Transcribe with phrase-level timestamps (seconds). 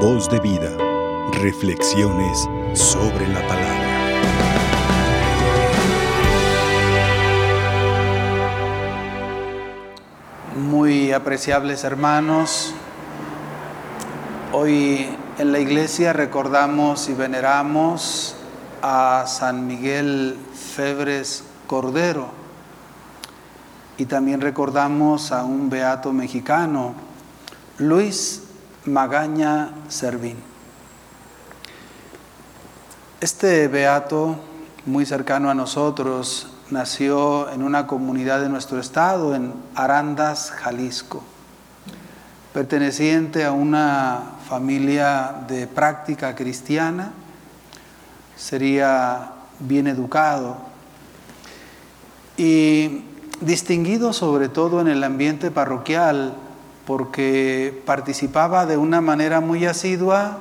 [0.00, 0.76] Voz de vida.
[1.40, 3.86] Reflexiones sobre la palabra.
[10.54, 12.74] Muy apreciables hermanos,
[14.52, 18.36] hoy en la iglesia recordamos y veneramos
[18.82, 22.28] a San Miguel Febres Cordero
[23.96, 26.92] y también recordamos a un beato mexicano,
[27.78, 28.45] Luis
[28.86, 30.36] Magaña Servín.
[33.20, 34.36] Este beato,
[34.84, 41.24] muy cercano a nosotros, nació en una comunidad de nuestro estado, en Arandas, Jalisco,
[42.52, 47.12] perteneciente a una familia de práctica cristiana,
[48.36, 50.58] sería bien educado
[52.36, 53.02] y
[53.40, 56.34] distinguido sobre todo en el ambiente parroquial
[56.86, 60.38] porque participaba de una manera muy asidua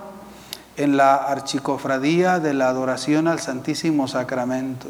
[0.77, 4.87] en la archicofradía de la adoración al Santísimo Sacramento,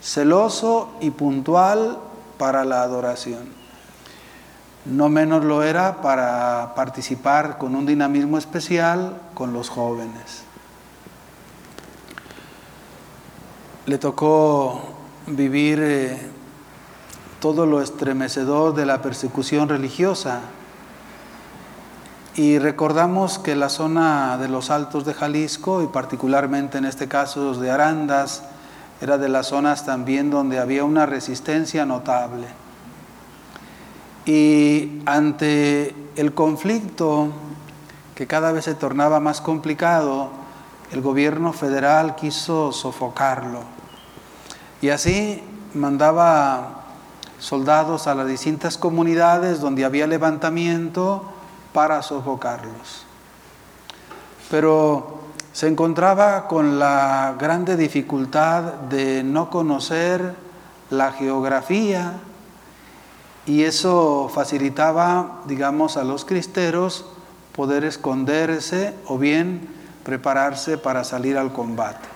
[0.00, 1.98] celoso y puntual
[2.38, 3.60] para la adoración.
[4.86, 10.44] No menos lo era para participar con un dinamismo especial con los jóvenes.
[13.84, 14.80] Le tocó
[15.26, 16.18] vivir eh,
[17.40, 20.40] todo lo estremecedor de la persecución religiosa
[22.40, 27.52] y recordamos que la zona de los altos de Jalisco, y particularmente en este caso
[27.52, 28.44] de Arandas,
[29.02, 32.46] era de las zonas también donde había una resistencia notable.
[34.24, 37.28] Y ante el conflicto,
[38.14, 40.30] que cada vez se tornaba más complicado,
[40.92, 43.64] el gobierno federal quiso sofocarlo.
[44.80, 45.42] Y así
[45.74, 46.84] mandaba
[47.38, 51.29] soldados a las distintas comunidades donde había levantamiento,
[51.72, 53.04] para sofocarlos.
[54.50, 55.20] Pero
[55.52, 60.34] se encontraba con la grande dificultad de no conocer
[60.90, 62.20] la geografía
[63.46, 67.06] y eso facilitaba, digamos, a los cristeros
[67.52, 69.68] poder esconderse o bien
[70.04, 72.08] prepararse para salir al combate.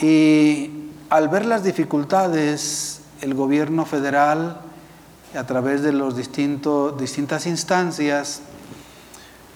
[0.00, 4.60] Y al ver las dificultades, el gobierno federal
[5.36, 8.40] a través de las distintas instancias,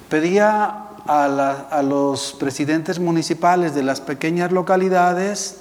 [0.09, 5.59] pedía a, a los presidentes municipales de las pequeñas localidades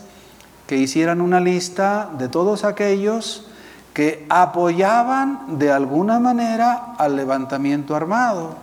[0.66, 3.48] que hicieran una lista de todos aquellos
[3.94, 8.56] que apoyaban de alguna manera al levantamiento armado,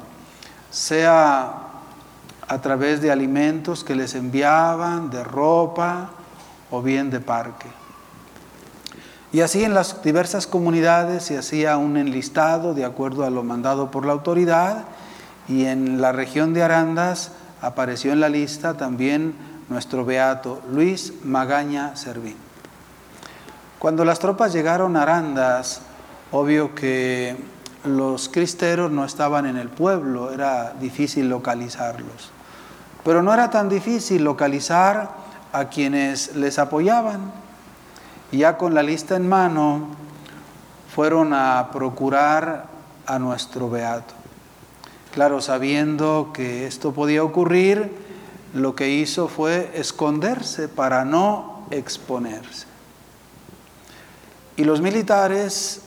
[0.71, 1.55] sea
[2.47, 6.11] a través de alimentos que les enviaban, de ropa
[6.71, 7.84] o bien de parque.
[9.35, 13.91] Y así en las diversas comunidades se hacía un enlistado de acuerdo a lo mandado
[13.91, 14.85] por la autoridad
[15.49, 19.35] y en la región de Arandas apareció en la lista también
[19.69, 22.37] nuestro beato Luis Magaña Servín.
[23.81, 25.81] Cuando las tropas llegaron a Arandas,
[26.31, 27.37] obvio que
[27.83, 32.31] los cristeros no estaban en el pueblo, era difícil localizarlos.
[33.03, 35.11] Pero no era tan difícil localizar
[35.53, 37.43] a quienes les apoyaban
[38.35, 39.87] y ya con la lista en mano
[40.93, 42.67] fueron a procurar
[43.07, 44.13] a nuestro beato.
[45.13, 47.95] Claro, sabiendo que esto podía ocurrir,
[48.53, 52.67] lo que hizo fue esconderse para no exponerse.
[54.57, 55.83] Y los militares,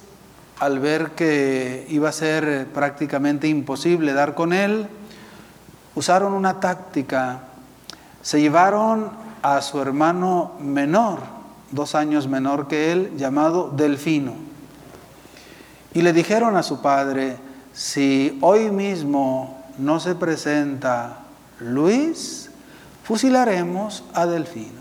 [0.57, 4.87] al ver que iba a ser prácticamente imposible dar con él,
[5.95, 7.41] usaron una táctica.
[8.21, 11.36] Se llevaron a su hermano menor,
[11.71, 14.33] dos años menor que él, llamado Delfino.
[15.93, 17.37] Y le dijeron a su padre,
[17.73, 21.19] si hoy mismo no se presenta
[21.59, 22.49] Luis,
[23.03, 24.79] fusilaremos a Delfino,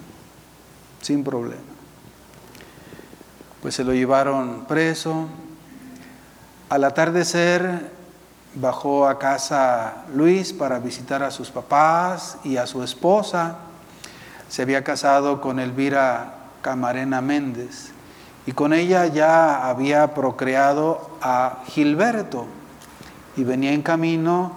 [1.01, 1.63] sin problema.
[3.63, 5.27] Pues se lo llevaron preso.
[6.69, 7.91] Al atardecer
[8.55, 13.57] bajó a casa Luis para visitar a sus papás y a su esposa.
[14.49, 16.36] Se había casado con Elvira
[16.67, 17.93] Camarena Méndez.
[18.45, 22.47] Y con ella ya había procreado a Gilberto.
[23.37, 24.51] Y venía en camino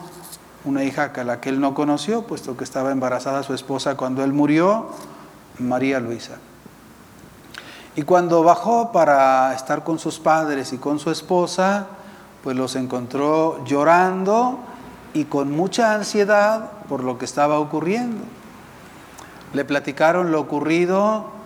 [0.65, 4.23] una hija a la que él no conoció, puesto que estaba embarazada su esposa cuando
[4.23, 4.89] él murió,
[5.59, 6.37] María Luisa.
[7.95, 11.89] Y cuando bajó para estar con sus padres y con su esposa,
[12.43, 14.57] pues los encontró llorando
[15.13, 18.23] y con mucha ansiedad por lo que estaba ocurriendo.
[19.53, 21.37] Le platicaron lo ocurrido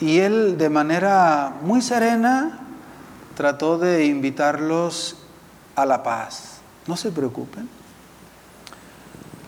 [0.00, 2.60] y él de manera muy serena
[3.36, 5.16] trató de invitarlos
[5.74, 6.60] a la paz.
[6.86, 7.68] No se preocupen,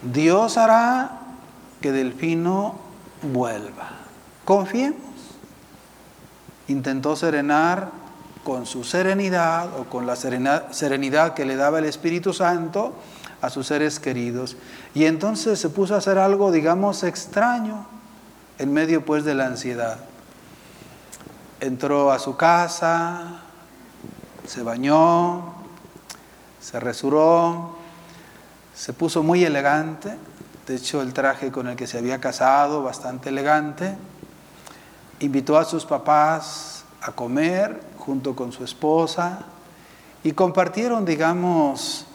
[0.02, 1.20] Dios hará
[1.80, 2.76] que Delfino
[3.22, 3.90] vuelva.
[4.44, 5.00] Confiemos.
[6.68, 7.90] Intentó serenar
[8.44, 12.94] con su serenidad o con la serenidad que le daba el Espíritu Santo
[13.42, 14.56] a sus seres queridos.
[14.94, 17.86] Y entonces se puso a hacer algo, digamos, extraño
[18.58, 19.98] en medio pues de la ansiedad.
[21.60, 23.42] Entró a su casa,
[24.46, 25.54] se bañó,
[26.60, 27.76] se resuró,
[28.74, 30.16] se puso muy elegante,
[30.66, 33.94] de hecho el traje con el que se había casado, bastante elegante,
[35.20, 39.40] invitó a sus papás a comer junto con su esposa
[40.24, 42.06] y compartieron, digamos,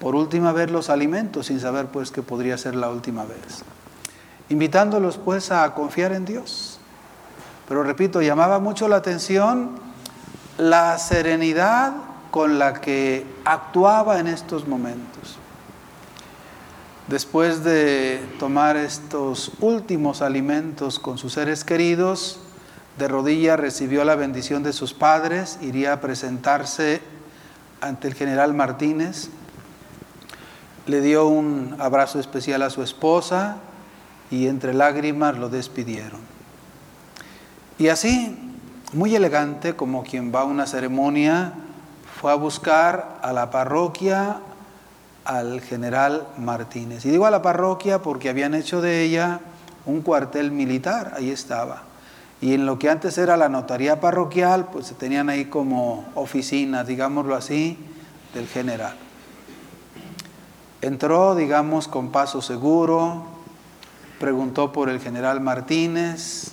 [0.00, 3.64] por última vez los alimentos sin saber pues que podría ser la última vez.
[4.48, 6.77] Invitándolos pues a confiar en Dios.
[7.68, 9.72] Pero repito, llamaba mucho la atención
[10.56, 11.92] la serenidad
[12.30, 15.36] con la que actuaba en estos momentos.
[17.08, 22.40] Después de tomar estos últimos alimentos con sus seres queridos,
[22.98, 27.00] de rodillas recibió la bendición de sus padres, iría a presentarse
[27.80, 29.28] ante el general Martínez,
[30.86, 33.56] le dio un abrazo especial a su esposa
[34.30, 36.37] y entre lágrimas lo despidieron.
[37.78, 38.36] Y así,
[38.92, 41.52] muy elegante, como quien va a una ceremonia,
[42.20, 44.38] fue a buscar a la parroquia
[45.24, 47.04] al general Martínez.
[47.06, 49.40] Y digo a la parroquia porque habían hecho de ella
[49.86, 51.82] un cuartel militar, ahí estaba.
[52.40, 56.86] Y en lo que antes era la notaría parroquial, pues se tenían ahí como oficinas,
[56.86, 57.78] digámoslo así,
[58.34, 58.94] del general.
[60.80, 63.24] Entró, digamos, con paso seguro,
[64.18, 66.52] preguntó por el general Martínez,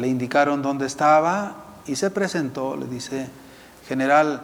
[0.00, 1.56] le indicaron dónde estaba
[1.86, 3.28] y se presentó, le dice,
[3.86, 4.40] general,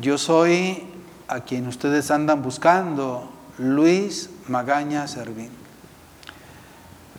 [0.00, 0.84] yo soy
[1.28, 5.50] a quien ustedes andan buscando, Luis Magaña Servín.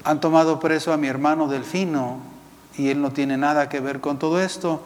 [0.04, 2.18] Han tomado preso a mi hermano Delfino
[2.78, 4.82] y él no tiene nada que ver con todo esto.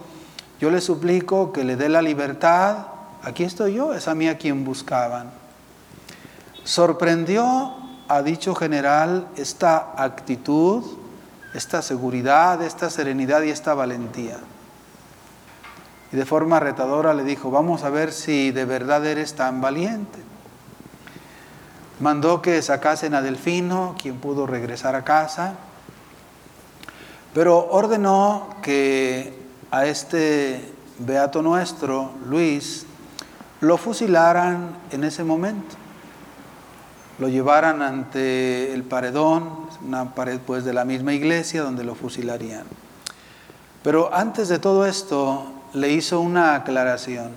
[0.60, 2.88] Yo le suplico que le dé la libertad.
[3.22, 5.32] Aquí estoy yo, es a mí a quien buscaban.
[6.64, 7.76] Sorprendió
[8.08, 10.84] a dicho general esta actitud,
[11.54, 14.38] esta seguridad, esta serenidad y esta valentía.
[16.12, 20.34] Y de forma retadora le dijo, vamos a ver si de verdad eres tan valiente
[22.00, 25.54] mandó que sacasen a Delfino, quien pudo regresar a casa,
[27.34, 29.42] pero ordenó que
[29.72, 32.86] a este beato nuestro, Luis,
[33.62, 35.76] lo fusilaran en ese momento.
[37.20, 42.64] Lo llevaran ante el paredón, una pared pues de la misma iglesia donde lo fusilarían.
[43.84, 47.32] Pero antes de todo esto le hizo una aclaración.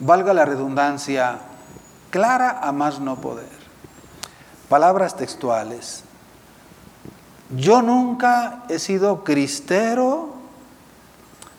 [0.00, 1.38] Valga la redundancia,
[2.10, 3.58] clara a más no poder.
[4.68, 6.04] Palabras textuales.
[7.56, 10.38] Yo nunca he sido cristero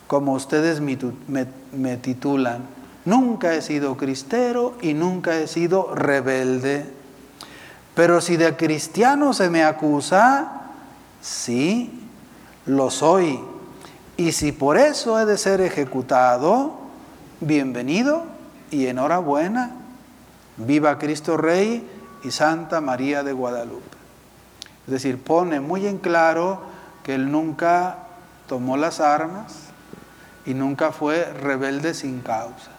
[0.10, 2.64] como ustedes me, titulan.
[3.10, 6.86] Nunca he sido cristero y nunca he sido rebelde.
[7.96, 10.70] Pero si de cristiano se me acusa,
[11.20, 12.08] sí,
[12.68, 13.40] lo soy.
[14.16, 16.78] Y si por eso he de ser ejecutado,
[17.40, 18.26] bienvenido
[18.70, 19.72] y enhorabuena.
[20.58, 21.90] Viva Cristo Rey
[22.24, 23.98] y Santa María de Guadalupe.
[24.86, 26.62] Es decir, pone muy en claro
[27.02, 28.06] que él nunca
[28.46, 29.56] tomó las armas
[30.46, 32.70] y nunca fue rebelde sin causa.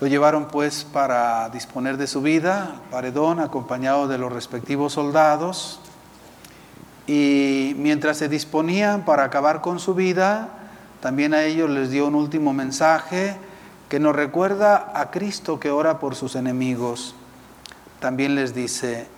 [0.00, 5.80] Lo llevaron pues para disponer de su vida, paredón, acompañado de los respectivos soldados,
[7.06, 10.48] y mientras se disponían para acabar con su vida,
[11.00, 13.36] también a ellos les dio un último mensaje
[13.90, 17.14] que nos recuerda a Cristo que ora por sus enemigos.
[17.98, 19.08] También les dice,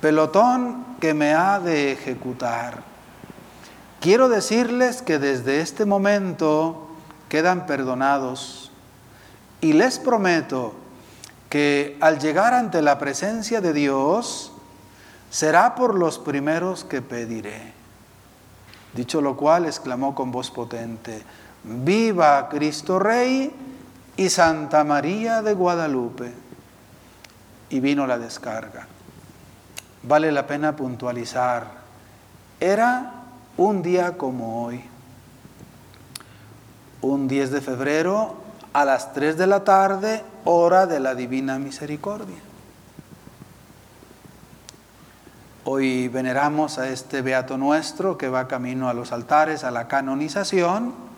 [0.00, 2.82] pelotón que me ha de ejecutar.
[4.00, 6.88] Quiero decirles que desde este momento
[7.28, 8.67] quedan perdonados
[9.60, 10.74] y les prometo
[11.48, 14.52] que al llegar ante la presencia de Dios
[15.30, 17.72] será por los primeros que pediré.
[18.94, 21.22] Dicho lo cual, exclamó con voz potente,
[21.64, 23.52] viva Cristo Rey
[24.16, 26.32] y Santa María de Guadalupe.
[27.70, 28.86] Y vino la descarga.
[30.02, 31.66] Vale la pena puntualizar.
[32.60, 33.12] Era
[33.58, 34.82] un día como hoy.
[37.02, 42.36] Un 10 de febrero a las 3 de la tarde, hora de la Divina Misericordia.
[45.64, 51.08] Hoy veneramos a este Beato nuestro que va camino a los altares, a la canonización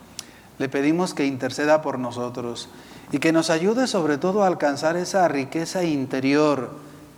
[0.61, 2.69] le pedimos que interceda por nosotros
[3.11, 6.69] y que nos ayude sobre todo a alcanzar esa riqueza interior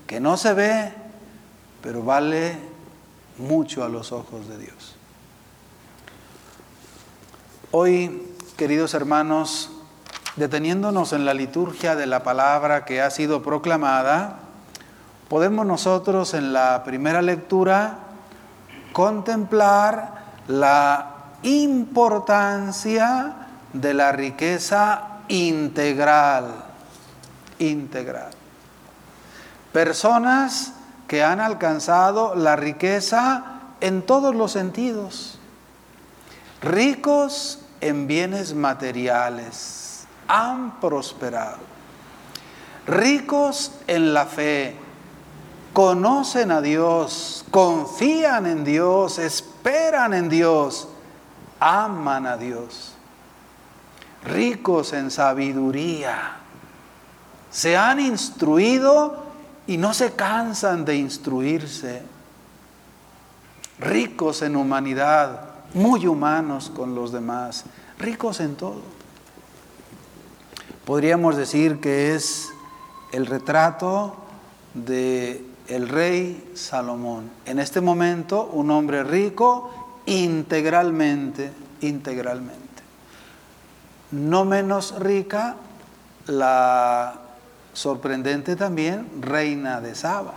[0.08, 0.94] que no se ve,
[1.82, 2.56] pero vale
[3.38, 4.96] mucho a los ojos de Dios.
[7.72, 9.72] Hoy, queridos hermanos,
[10.36, 14.40] deteniéndonos en la liturgia de la palabra que ha sido proclamada,
[15.30, 18.00] podemos nosotros en la primera lectura
[18.92, 21.14] contemplar la
[21.44, 23.34] importancia
[23.74, 26.54] de la riqueza integral,
[27.60, 28.32] integral.
[29.72, 30.74] Personas
[31.08, 33.44] que han alcanzado la riqueza
[33.82, 35.40] en todos los sentidos,
[36.62, 39.83] ricos en bienes materiales,
[40.28, 41.60] han prosperado,
[42.88, 44.76] ricos en la fe,
[45.74, 50.88] conocen a Dios, confían en Dios, esperan en Dios,
[51.60, 52.94] aman a Dios
[54.26, 56.38] ricos en sabiduría.
[57.52, 59.24] Se han instruido
[59.68, 62.04] y no se cansan de instruirse.
[63.80, 67.66] Ricos en humanidad, muy humanos con los demás,
[68.00, 68.82] ricos en todo.
[70.86, 72.50] Podríamos decir que es
[73.12, 74.16] el retrato
[74.74, 77.32] de el rey Salomón.
[77.46, 79.72] En este momento, un hombre rico
[80.06, 82.64] integralmente, integralmente
[84.14, 85.56] no menos rica
[86.28, 87.16] la
[87.74, 90.36] sorprendente también reina de Saba.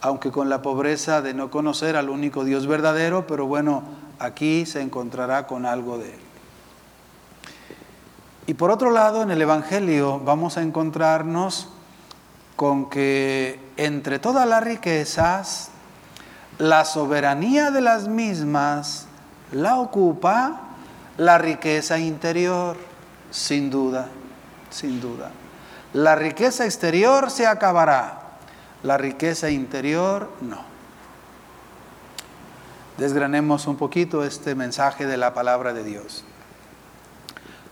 [0.00, 3.84] Aunque con la pobreza de no conocer al único Dios verdadero, pero bueno,
[4.18, 6.25] aquí se encontrará con algo de él.
[8.46, 11.68] Y por otro lado, en el Evangelio vamos a encontrarnos
[12.54, 15.70] con que entre todas las riquezas,
[16.58, 19.06] la soberanía de las mismas
[19.52, 20.60] la ocupa
[21.18, 22.76] la riqueza interior,
[23.30, 24.08] sin duda,
[24.70, 25.30] sin duda.
[25.92, 28.38] La riqueza exterior se acabará,
[28.82, 30.64] la riqueza interior no.
[32.98, 36.24] Desgranemos un poquito este mensaje de la palabra de Dios.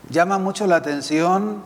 [0.09, 1.63] Llama mucho la atención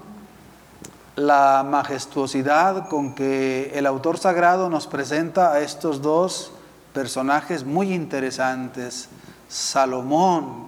[1.17, 6.53] la majestuosidad con que el autor sagrado nos presenta a estos dos
[6.93, 9.09] personajes muy interesantes,
[9.49, 10.67] Salomón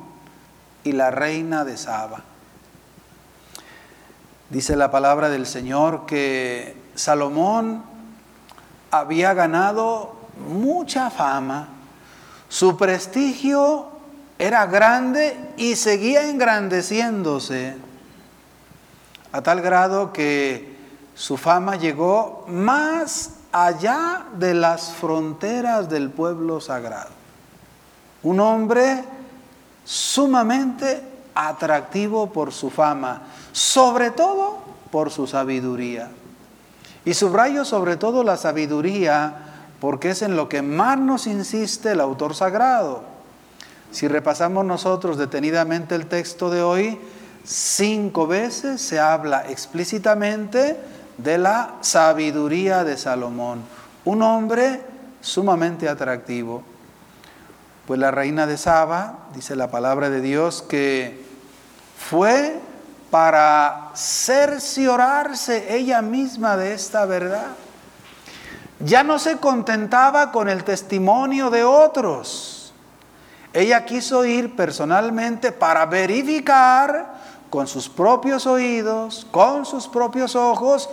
[0.83, 2.23] y la reina de Saba.
[4.49, 7.83] Dice la palabra del Señor que Salomón
[8.91, 10.15] había ganado
[10.49, 11.69] mucha fama,
[12.49, 13.90] su prestigio
[14.41, 17.75] era grande y seguía engrandeciéndose,
[19.31, 20.77] a tal grado que
[21.13, 27.11] su fama llegó más allá de las fronteras del pueblo sagrado.
[28.23, 29.03] Un hombre
[29.85, 31.03] sumamente
[31.35, 33.21] atractivo por su fama,
[33.51, 34.57] sobre todo
[34.89, 36.09] por su sabiduría.
[37.05, 39.35] Y subrayo sobre todo la sabiduría
[39.79, 43.10] porque es en lo que más nos insiste el autor sagrado.
[43.91, 46.97] Si repasamos nosotros detenidamente el texto de hoy,
[47.43, 50.77] cinco veces se habla explícitamente
[51.17, 53.61] de la sabiduría de Salomón,
[54.05, 54.81] un hombre
[55.19, 56.63] sumamente atractivo.
[57.85, 61.25] Pues la reina de Saba, dice la palabra de Dios, que
[61.97, 62.59] fue
[63.09, 67.47] para cerciorarse ella misma de esta verdad.
[68.79, 72.60] Ya no se contentaba con el testimonio de otros.
[73.53, 77.15] Ella quiso ir personalmente para verificar
[77.49, 80.89] con sus propios oídos, con sus propios ojos,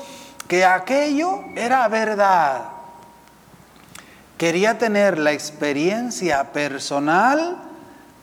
[0.48, 2.78] que aquello era verdad
[4.38, 7.58] quería tener la experiencia personal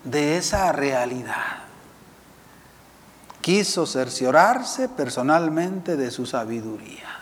[0.05, 1.59] de esa realidad.
[3.41, 7.19] Quiso cerciorarse personalmente de su sabiduría.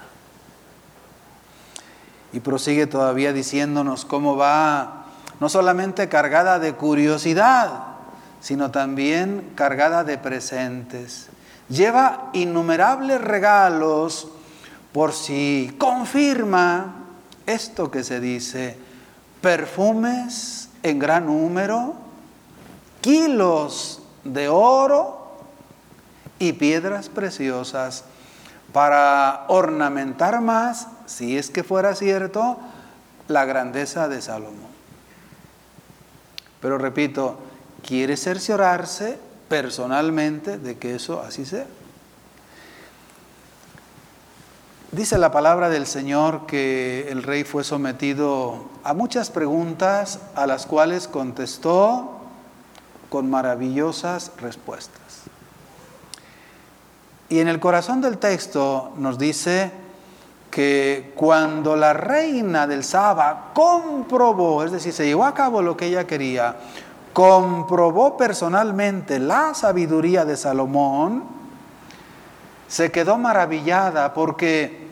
[2.31, 5.02] Y prosigue todavía diciéndonos cómo va
[5.43, 7.69] no solamente cargada de curiosidad,
[8.39, 11.27] sino también cargada de presentes.
[11.67, 14.29] Lleva innumerables regalos
[14.93, 16.95] por si confirma
[17.45, 18.77] esto que se dice,
[19.41, 21.95] perfumes en gran número,
[23.01, 25.39] kilos de oro
[26.39, 28.05] y piedras preciosas
[28.71, 32.59] para ornamentar más, si es que fuera cierto,
[33.27, 34.72] la grandeza de Salomón.
[36.63, 37.37] Pero repito,
[37.85, 41.65] quiere cerciorarse personalmente de que eso así sea.
[44.93, 50.65] Dice la palabra del Señor que el rey fue sometido a muchas preguntas a las
[50.65, 52.21] cuales contestó
[53.09, 55.23] con maravillosas respuestas.
[57.27, 59.82] Y en el corazón del texto nos dice
[60.53, 65.87] que cuando la reina del Saba comprobó, es decir, se llevó a cabo lo que
[65.87, 66.57] ella quería,
[67.11, 71.23] comprobó personalmente la sabiduría de Salomón,
[72.67, 74.89] se quedó maravillada porque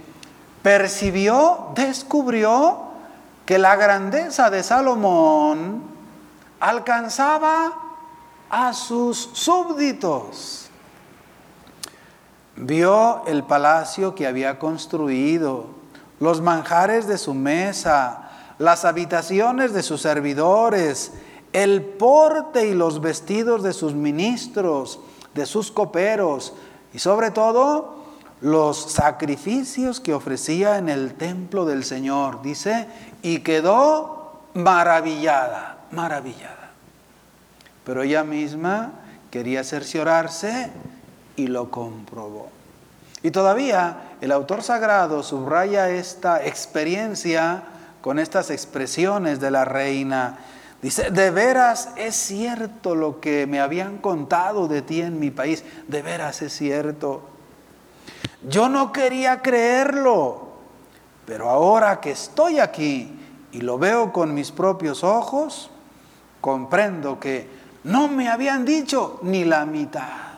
[0.63, 2.79] percibió, descubrió
[3.45, 5.83] que la grandeza de Salomón
[6.59, 7.71] alcanzaba
[8.49, 10.70] a sus súbditos.
[12.55, 15.67] Vio el palacio que había construido,
[16.19, 18.29] los manjares de su mesa,
[18.59, 21.13] las habitaciones de sus servidores,
[21.53, 24.99] el porte y los vestidos de sus ministros,
[25.33, 26.53] de sus coperos
[26.93, 28.01] y sobre todo
[28.41, 32.41] los sacrificios que ofrecía en el templo del Señor.
[32.41, 32.87] Dice,
[33.21, 36.71] y quedó maravillada, maravillada.
[37.85, 38.91] Pero ella misma
[39.29, 40.71] quería cerciorarse
[41.35, 42.49] y lo comprobó.
[43.23, 47.63] Y todavía el autor sagrado subraya esta experiencia
[48.01, 50.39] con estas expresiones de la reina.
[50.81, 55.63] Dice, de veras es cierto lo que me habían contado de ti en mi país,
[55.87, 57.21] de veras es cierto.
[58.49, 60.53] Yo no quería creerlo,
[61.27, 63.19] pero ahora que estoy aquí
[63.51, 65.69] y lo veo con mis propios ojos,
[66.39, 67.47] comprendo que
[67.83, 70.30] no me habían dicho ni la mitad.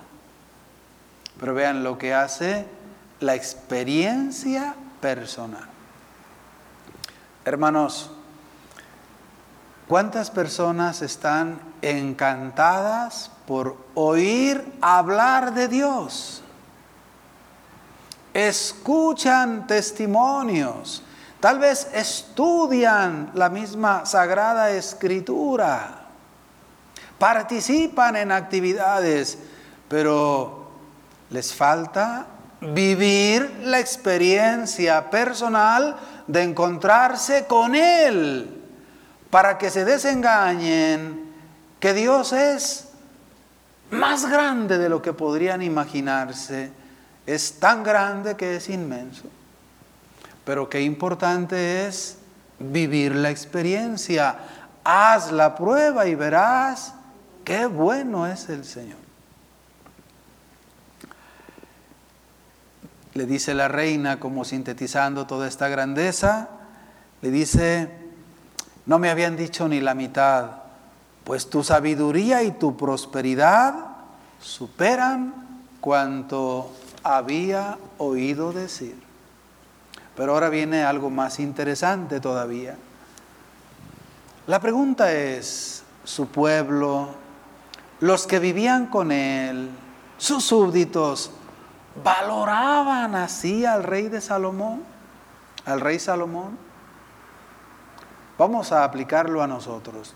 [1.40, 2.66] Pero vean lo que hace
[3.20, 5.68] la experiencia personal.
[7.46, 8.10] Hermanos,
[9.88, 16.42] ¿cuántas personas están encantadas por oír hablar de Dios?
[18.34, 21.04] Escuchan testimonios,
[21.40, 26.08] tal vez estudian la misma sagrada escritura,
[27.20, 29.38] participan en actividades,
[29.88, 30.63] pero
[31.34, 32.28] les falta
[32.62, 38.62] vivir la experiencia personal de encontrarse con Él,
[39.32, 41.34] para que se desengañen
[41.80, 42.90] que Dios es
[43.90, 46.72] más grande de lo que podrían imaginarse,
[47.26, 49.24] es tan grande que es inmenso.
[50.46, 52.18] Pero qué importante es
[52.60, 54.36] vivir la experiencia.
[54.84, 56.94] Haz la prueba y verás
[57.44, 59.03] qué bueno es el Señor.
[63.14, 66.50] Le dice la reina, como sintetizando toda esta grandeza,
[67.22, 67.90] le dice,
[68.86, 70.64] no me habían dicho ni la mitad,
[71.24, 73.76] pues tu sabiduría y tu prosperidad
[74.42, 75.34] superan
[75.80, 76.72] cuanto
[77.04, 78.96] había oído decir.
[80.16, 82.76] Pero ahora viene algo más interesante todavía.
[84.48, 87.10] La pregunta es, su pueblo,
[88.02, 89.70] los que vivían con él,
[90.18, 91.32] sus súbditos,
[92.02, 94.84] valoraban así al rey de Salomón,
[95.66, 96.58] al rey Salomón.
[98.38, 100.14] Vamos a aplicarlo a nosotros,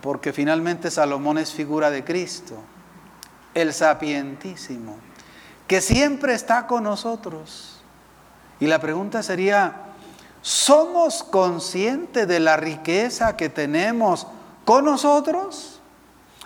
[0.00, 2.56] porque finalmente Salomón es figura de Cristo,
[3.54, 4.96] el sapientísimo,
[5.66, 7.82] que siempre está con nosotros.
[8.58, 9.74] Y la pregunta sería,
[10.40, 14.26] ¿somos conscientes de la riqueza que tenemos
[14.64, 15.80] con nosotros?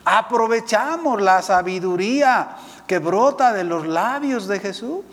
[0.04, 5.04] ¿Aprovechamos la sabiduría que brota de los labios de Jesús?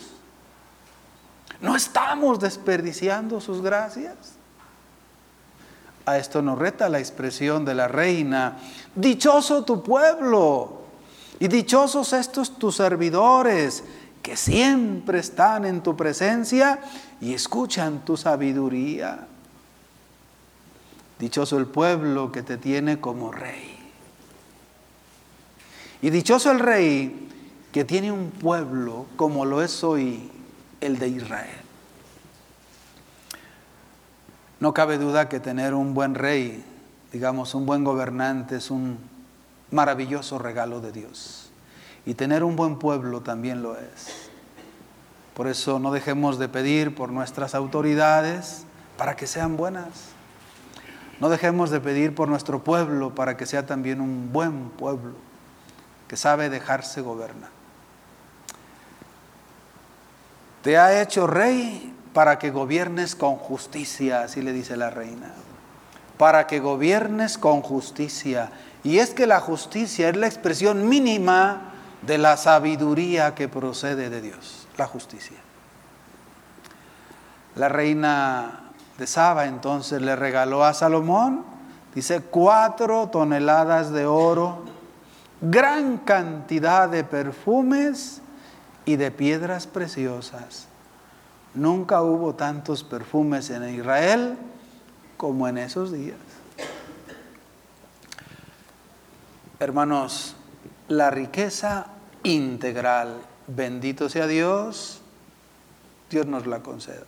[1.61, 4.15] ¿No estamos desperdiciando sus gracias?
[6.05, 8.57] A esto nos reta la expresión de la reina,
[8.93, 10.81] dichoso tu pueblo
[11.39, 13.83] y dichosos estos tus servidores
[14.21, 16.79] que siempre están en tu presencia
[17.21, 19.27] y escuchan tu sabiduría.
[21.19, 23.77] Dichoso el pueblo que te tiene como rey.
[26.01, 27.29] Y dichoso el rey
[27.73, 30.31] que tiene un pueblo como lo es hoy
[30.79, 31.57] el de Israel.
[34.59, 36.63] No cabe duda que tener un buen rey,
[37.11, 38.99] digamos, un buen gobernante es un
[39.71, 41.49] maravilloso regalo de Dios.
[42.05, 44.29] Y tener un buen pueblo también lo es.
[45.33, 48.65] Por eso no dejemos de pedir por nuestras autoridades
[48.97, 50.09] para que sean buenas.
[51.19, 55.15] No dejemos de pedir por nuestro pueblo para que sea también un buen pueblo
[56.07, 57.62] que sabe dejarse gobernar.
[60.63, 65.31] Te ha hecho rey para que gobiernes con justicia, así le dice la reina.
[66.17, 68.49] Para que gobiernes con justicia.
[68.83, 74.21] Y es que la justicia es la expresión mínima de la sabiduría que procede de
[74.21, 75.37] Dios, la justicia.
[77.55, 81.53] La reina de Saba entonces le regaló a Salomón
[81.93, 84.63] Dice cuatro toneladas de oro,
[85.41, 88.19] gran cantidad de perfumes
[88.85, 90.67] y de piedras preciosas.
[91.53, 94.37] Nunca hubo tantos perfumes en Israel
[95.17, 96.17] como en esos días.
[99.59, 100.35] Hermanos,
[100.87, 101.87] la riqueza
[102.23, 105.01] integral, bendito sea Dios,
[106.09, 107.05] Dios nos la conceda.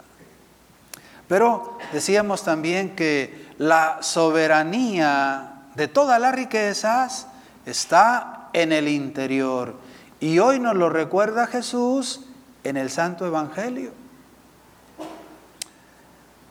[1.27, 7.27] Pero decíamos también que la soberanía de todas las riquezas
[7.65, 9.75] está en el interior.
[10.19, 12.21] Y hoy nos lo recuerda Jesús
[12.63, 13.91] en el Santo Evangelio.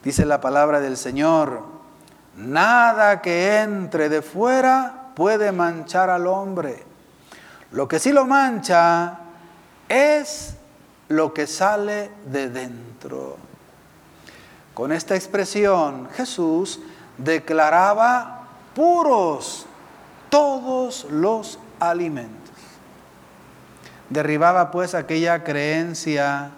[0.02, 1.62] Dice la palabra del Señor,
[2.36, 6.84] nada que entre de fuera puede manchar al hombre.
[7.72, 9.18] Lo que sí lo mancha
[9.88, 10.54] es
[11.08, 13.36] lo que sale de dentro.
[14.74, 16.80] Con esta expresión Jesús
[17.16, 18.42] declaraba
[18.74, 19.66] puros
[20.28, 22.53] todos los alimentos.
[24.14, 26.52] Derribaba pues aquella creencia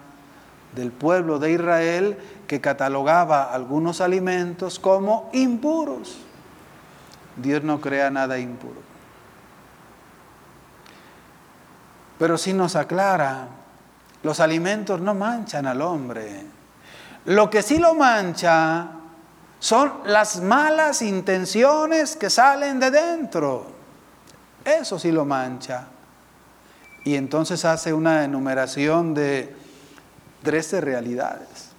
[0.75, 6.19] del pueblo de Israel que catalogaba algunos alimentos como impuros.
[7.35, 8.79] Dios no crea nada impuro.
[12.19, 13.47] Pero sí nos aclara,
[14.21, 16.45] los alimentos no manchan al hombre.
[17.25, 18.87] Lo que sí lo mancha
[19.57, 23.65] son las malas intenciones que salen de dentro.
[24.63, 25.87] Eso sí lo mancha.
[27.07, 29.55] Y entonces hace una enumeración de
[30.43, 31.69] 13 realidades.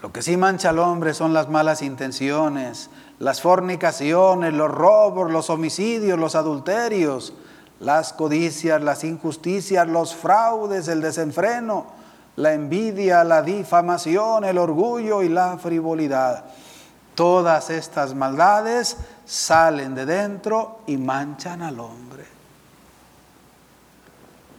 [0.00, 5.50] Lo que sí mancha al hombre son las malas intenciones, las fornicaciones, los robos, los
[5.50, 7.32] homicidios, los adulterios,
[7.80, 11.86] las codicias, las injusticias, los fraudes, el desenfreno,
[12.36, 16.44] la envidia, la difamación, el orgullo y la frivolidad.
[17.16, 22.35] Todas estas maldades salen de dentro y manchan al hombre.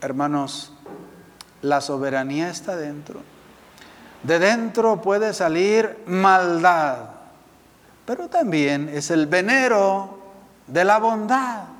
[0.00, 0.72] Hermanos,
[1.62, 3.20] la soberanía está dentro.
[4.22, 7.10] De dentro puede salir maldad,
[8.04, 10.18] pero también es el venero
[10.66, 11.78] de la bondad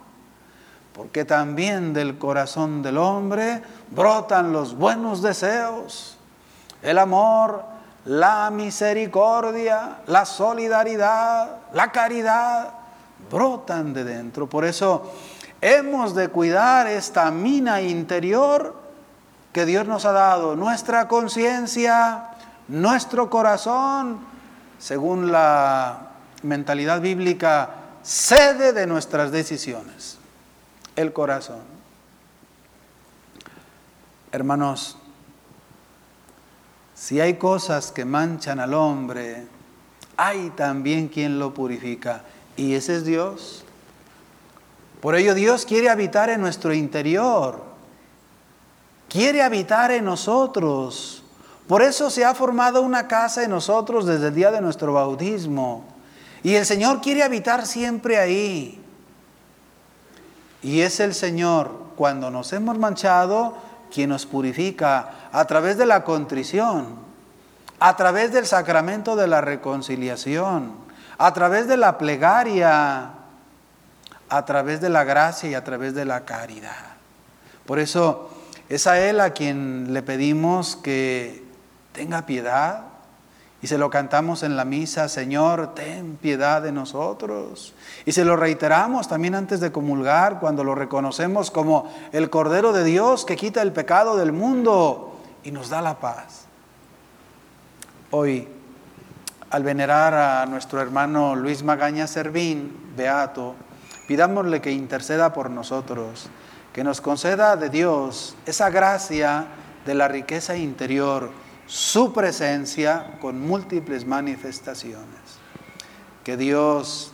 [0.99, 6.17] porque también del corazón del hombre brotan los buenos deseos,
[6.83, 7.63] el amor,
[8.05, 12.71] la misericordia, la solidaridad, la caridad,
[13.31, 14.49] brotan de dentro.
[14.49, 15.13] Por eso
[15.61, 18.77] hemos de cuidar esta mina interior
[19.53, 22.31] que Dios nos ha dado, nuestra conciencia,
[22.69, 24.21] nuestro corazón,
[24.79, 26.11] según la
[26.43, 27.71] mentalidad bíblica,
[28.03, 30.19] sede de nuestras decisiones
[30.97, 31.61] el corazón.
[34.33, 34.97] Hermanos,
[36.95, 39.47] si hay cosas que manchan al hombre,
[40.17, 42.23] hay también quien lo purifica.
[42.57, 43.65] Y ese es Dios.
[45.01, 47.63] Por ello Dios quiere habitar en nuestro interior.
[49.09, 51.23] Quiere habitar en nosotros.
[51.67, 55.85] Por eso se ha formado una casa en nosotros desde el día de nuestro bautismo.
[56.43, 58.83] Y el Señor quiere habitar siempre ahí.
[60.63, 63.55] Y es el Señor, cuando nos hemos manchado,
[63.93, 66.97] quien nos purifica a través de la contrición,
[67.81, 70.73] a través del sacramento de la reconciliación,
[71.17, 73.18] a través de la plegaria,
[74.29, 76.97] a través de la gracia y a través de la caridad.
[77.67, 78.31] Por eso
[78.69, 81.45] es a Él a quien le pedimos que
[81.93, 82.89] tenga piedad,
[83.61, 87.75] y se lo cantamos en la misa, Señor, ten piedad de nosotros.
[88.07, 92.85] Y se lo reiteramos también antes de comulgar, cuando lo reconocemos como el Cordero de
[92.85, 96.45] Dios que quita el pecado del mundo y nos da la paz.
[98.13, 98.47] Hoy,
[99.51, 103.57] al venerar a nuestro hermano Luis Magaña Servín, beato,
[104.09, 106.29] pidámosle que interceda por nosotros,
[106.73, 109.47] que nos conceda de Dios esa gracia
[109.85, 111.31] de la riqueza interior
[111.67, 115.39] su presencia con múltiples manifestaciones.
[116.25, 117.13] Que Dios,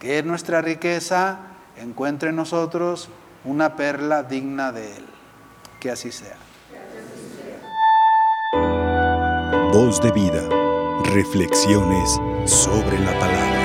[0.00, 1.38] que es nuestra riqueza,
[1.76, 3.08] encuentre en nosotros
[3.44, 5.06] una perla digna de Él.
[5.80, 6.36] Que así sea.
[9.72, 10.42] Voz de vida.
[11.04, 13.61] Reflexiones sobre la palabra.